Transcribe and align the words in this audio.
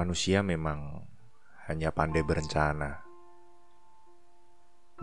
Manusia 0.00 0.40
memang 0.40 1.04
hanya 1.68 1.92
pandai 1.92 2.24
berencana. 2.24 3.04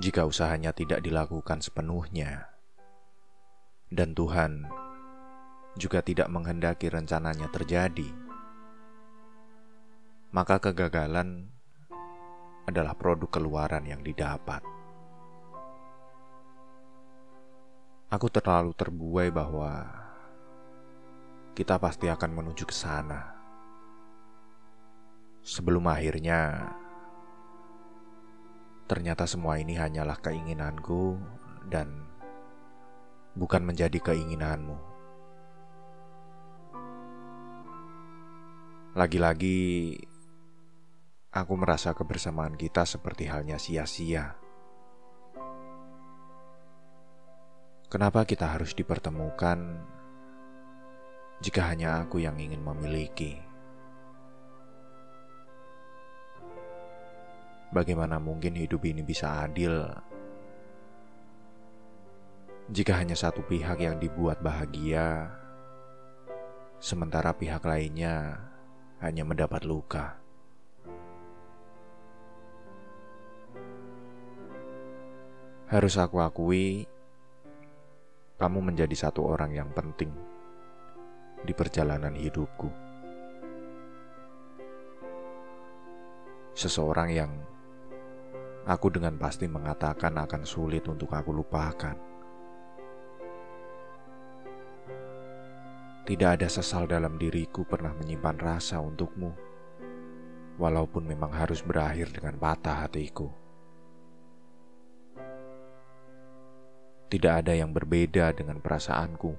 Jika 0.02 0.26
usahanya 0.26 0.74
tidak 0.74 1.06
dilakukan 1.06 1.62
sepenuhnya, 1.62 2.50
dan 3.94 4.18
Tuhan 4.18 4.66
juga 5.78 6.02
tidak 6.02 6.34
menghendaki 6.34 6.90
rencananya 6.90 7.46
terjadi, 7.54 8.10
maka 10.34 10.58
kegagalan 10.58 11.46
adalah 12.66 12.98
produk 12.98 13.30
keluaran 13.38 13.86
yang 13.86 14.02
didapat. 14.02 14.66
Aku 18.10 18.34
terlalu 18.34 18.74
terbuai 18.74 19.30
bahwa 19.30 19.94
kita 21.54 21.78
pasti 21.78 22.10
akan 22.10 22.34
menuju 22.34 22.66
ke 22.66 22.74
sana 22.74 23.37
Sebelum 25.48 25.88
akhirnya, 25.88 26.76
ternyata 28.84 29.24
semua 29.24 29.56
ini 29.56 29.80
hanyalah 29.80 30.20
keinginanku 30.20 31.16
dan 31.72 32.04
bukan 33.32 33.64
menjadi 33.64 33.96
keinginanmu. 33.96 34.76
Lagi-lagi, 39.00 39.96
aku 41.32 41.54
merasa 41.56 41.96
kebersamaan 41.96 42.60
kita 42.60 42.84
seperti 42.84 43.32
halnya 43.32 43.56
sia-sia. 43.56 44.36
Kenapa 47.88 48.28
kita 48.28 48.52
harus 48.52 48.76
dipertemukan 48.76 49.80
jika 51.40 51.72
hanya 51.72 52.04
aku 52.04 52.20
yang 52.20 52.36
ingin 52.36 52.60
memiliki? 52.60 53.47
Bagaimana 57.78 58.18
mungkin 58.18 58.58
hidup 58.58 58.90
ini 58.90 59.06
bisa 59.06 59.46
adil 59.46 59.86
jika 62.68 63.00
hanya 63.00 63.16
satu 63.16 63.48
pihak 63.48 63.80
yang 63.80 63.96
dibuat 63.96 64.44
bahagia, 64.44 65.32
sementara 66.84 67.32
pihak 67.32 67.64
lainnya 67.64 68.44
hanya 69.00 69.24
mendapat 69.24 69.64
luka? 69.64 70.20
Harus 75.72 75.96
aku 75.96 76.20
akui, 76.20 76.84
kamu 78.36 78.60
menjadi 78.60 78.96
satu 79.08 79.24
orang 79.24 79.56
yang 79.56 79.72
penting 79.72 80.12
di 81.48 81.56
perjalanan 81.56 82.20
hidupku. 82.20 82.68
Seseorang 86.52 87.16
yang 87.16 87.32
aku 88.68 88.92
dengan 88.92 89.16
pasti 89.16 89.48
mengatakan 89.48 90.20
akan 90.20 90.44
sulit 90.44 90.84
untuk 90.92 91.08
aku 91.16 91.32
lupakan. 91.32 91.96
Tidak 96.08 96.30
ada 96.40 96.48
sesal 96.48 96.88
dalam 96.88 97.20
diriku 97.20 97.64
pernah 97.68 97.92
menyimpan 97.96 98.38
rasa 98.40 98.80
untukmu, 98.80 99.32
walaupun 100.60 101.04
memang 101.04 101.32
harus 101.32 101.64
berakhir 101.64 102.12
dengan 102.12 102.36
patah 102.40 102.88
hatiku. 102.88 103.32
Tidak 107.08 107.34
ada 107.44 107.56
yang 107.56 107.72
berbeda 107.72 108.36
dengan 108.36 108.60
perasaanku, 108.60 109.32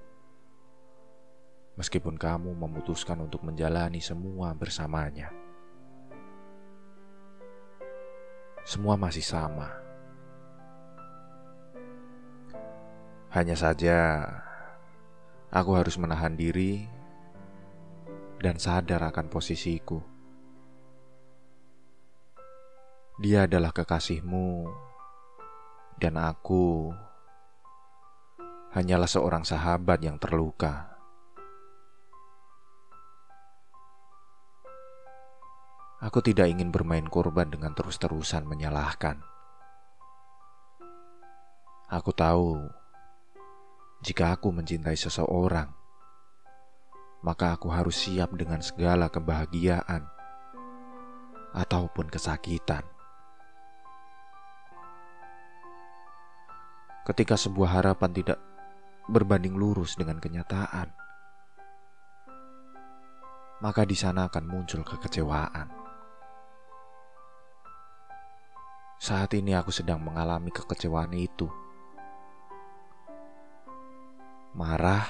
meskipun 1.76 2.16
kamu 2.16 2.52
memutuskan 2.56 3.20
untuk 3.20 3.44
menjalani 3.44 4.00
semua 4.00 4.56
bersamanya. 4.56 5.47
Semua 8.68 9.00
masih 9.00 9.24
sama. 9.24 9.72
Hanya 13.32 13.56
saja, 13.56 14.28
aku 15.48 15.72
harus 15.72 15.96
menahan 15.96 16.36
diri 16.36 16.84
dan 18.36 18.60
sadar 18.60 19.08
akan 19.08 19.32
posisiku. 19.32 20.04
Dia 23.16 23.48
adalah 23.48 23.72
kekasihmu, 23.72 24.68
dan 25.96 26.20
aku 26.20 26.92
hanyalah 28.76 29.08
seorang 29.08 29.48
sahabat 29.48 30.04
yang 30.04 30.20
terluka. 30.20 30.97
Aku 36.08 36.24
tidak 36.24 36.48
ingin 36.48 36.72
bermain 36.72 37.04
korban 37.04 37.52
dengan 37.52 37.76
terus-terusan 37.76 38.48
menyalahkan. 38.48 39.20
Aku 41.92 42.16
tahu 42.16 42.64
jika 44.00 44.32
aku 44.32 44.48
mencintai 44.48 44.96
seseorang, 44.96 45.68
maka 47.20 47.52
aku 47.52 47.68
harus 47.68 48.08
siap 48.08 48.32
dengan 48.40 48.64
segala 48.64 49.12
kebahagiaan 49.12 50.08
ataupun 51.52 52.08
kesakitan. 52.08 52.88
Ketika 57.04 57.36
sebuah 57.36 57.84
harapan 57.84 58.16
tidak 58.16 58.40
berbanding 59.12 59.60
lurus 59.60 59.92
dengan 59.92 60.16
kenyataan, 60.24 60.88
maka 63.60 63.84
di 63.84 63.92
sana 63.92 64.32
akan 64.32 64.44
muncul 64.48 64.80
kekecewaan. 64.88 65.77
Saat 69.08 69.32
ini 69.32 69.56
aku 69.56 69.72
sedang 69.72 70.04
mengalami 70.04 70.52
kekecewaan 70.52 71.16
itu. 71.16 71.48
Marah, 74.52 75.08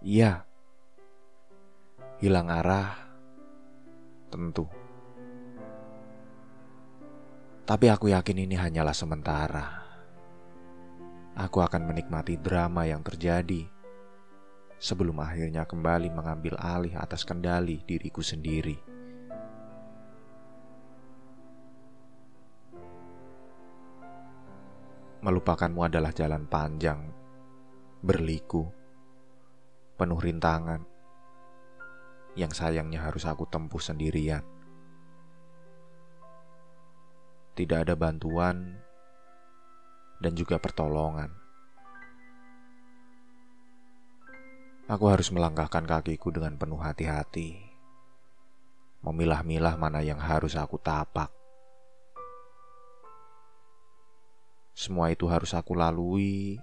iya. 0.00 0.48
Hilang 2.16 2.48
arah, 2.48 2.96
tentu. 4.32 4.64
Tapi 7.68 7.92
aku 7.92 8.08
yakin 8.08 8.48
ini 8.48 8.56
hanyalah 8.56 8.96
sementara. 8.96 9.84
Aku 11.36 11.60
akan 11.60 11.84
menikmati 11.84 12.40
drama 12.40 12.88
yang 12.88 13.04
terjadi 13.04 13.68
sebelum 14.80 15.20
akhirnya 15.20 15.68
kembali 15.68 16.08
mengambil 16.08 16.56
alih 16.56 16.96
atas 16.96 17.28
kendali 17.28 17.84
diriku 17.84 18.24
sendiri. 18.24 18.93
Melupakanmu 25.24 25.88
adalah 25.88 26.12
jalan 26.12 26.44
panjang, 26.44 27.00
berliku, 28.04 28.68
penuh 29.96 30.20
rintangan, 30.20 30.84
yang 32.36 32.52
sayangnya 32.52 33.00
harus 33.00 33.24
aku 33.24 33.48
tempuh 33.48 33.80
sendirian. 33.80 34.44
Tidak 37.56 37.88
ada 37.88 37.96
bantuan 37.96 38.76
dan 40.20 40.36
juga 40.36 40.60
pertolongan. 40.60 41.32
Aku 44.92 45.08
harus 45.08 45.32
melangkahkan 45.32 45.88
kakiku 45.88 46.36
dengan 46.36 46.60
penuh 46.60 46.84
hati-hati, 46.84 47.64
memilah-milah 49.00 49.80
mana 49.80 50.04
yang 50.04 50.20
harus 50.20 50.52
aku 50.52 50.76
tapak. 50.76 51.43
Semua 54.74 55.14
itu 55.14 55.30
harus 55.30 55.54
aku 55.54 55.78
lalui 55.78 56.58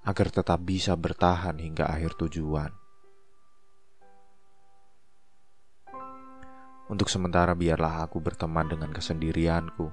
agar 0.00 0.32
tetap 0.32 0.56
bisa 0.64 0.96
bertahan 0.96 1.60
hingga 1.60 1.84
akhir 1.84 2.16
tujuan. 2.16 2.72
Untuk 6.90 7.06
sementara 7.06 7.54
biarlah 7.54 8.02
aku 8.08 8.18
berteman 8.18 8.66
dengan 8.66 8.90
kesendirianku. 8.90 9.92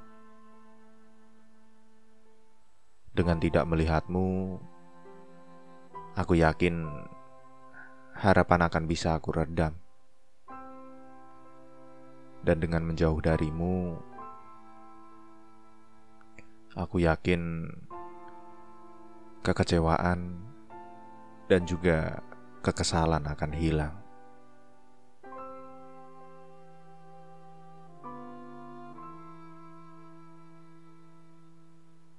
Dengan 3.13 3.37
tidak 3.37 3.67
melihatmu, 3.69 4.57
aku 6.17 6.33
yakin 6.41 6.89
harapan 8.17 8.65
akan 8.65 8.83
bisa 8.89 9.13
aku 9.13 9.29
redam. 9.29 9.77
Dan 12.41 12.57
dengan 12.63 12.81
menjauh 12.87 13.21
darimu, 13.21 13.99
Aku 16.77 17.01
yakin 17.01 17.73
kekecewaan 19.41 20.45
dan 21.49 21.61
juga 21.65 22.21
kekesalan 22.61 23.25
akan 23.25 23.51
hilang. 23.57 24.06